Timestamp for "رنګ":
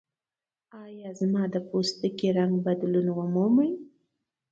2.37-2.53